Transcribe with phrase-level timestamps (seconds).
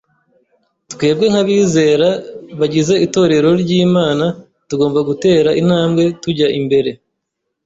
[0.93, 2.09] twebwe nk’abizera
[2.59, 4.25] bagize itorero ry’Imana
[4.67, 6.91] tugomba gutera intambwe tujya mbere